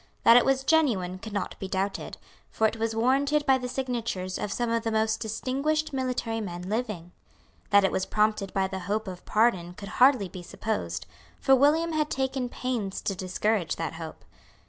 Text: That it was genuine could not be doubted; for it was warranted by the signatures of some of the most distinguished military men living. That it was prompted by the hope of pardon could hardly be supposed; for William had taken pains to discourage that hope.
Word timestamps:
That 0.23 0.35
it 0.35 0.45
was 0.45 0.63
genuine 0.63 1.19
could 1.19 1.31
not 1.31 1.59
be 1.59 1.67
doubted; 1.67 2.17
for 2.49 2.65
it 2.65 2.77
was 2.77 2.95
warranted 2.95 3.45
by 3.45 3.59
the 3.59 3.67
signatures 3.69 4.39
of 4.39 4.51
some 4.51 4.71
of 4.71 4.81
the 4.81 4.89
most 4.91 5.19
distinguished 5.19 5.93
military 5.93 6.41
men 6.41 6.63
living. 6.63 7.11
That 7.69 7.83
it 7.83 7.91
was 7.91 8.07
prompted 8.07 8.51
by 8.51 8.65
the 8.67 8.79
hope 8.89 9.07
of 9.07 9.23
pardon 9.25 9.75
could 9.75 9.89
hardly 10.01 10.27
be 10.27 10.41
supposed; 10.41 11.05
for 11.39 11.55
William 11.55 11.91
had 11.91 12.09
taken 12.09 12.49
pains 12.49 12.99
to 13.01 13.13
discourage 13.13 13.75
that 13.75 13.93
hope. 13.93 14.25